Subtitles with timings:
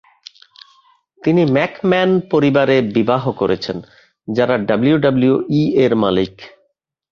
[1.21, 3.77] তিনি ম্যাকম্যান পরিবার এ বিবাহ করেছেন,
[4.27, 6.33] যারা ডাব্লিউডাব্লিউই এর মালিক।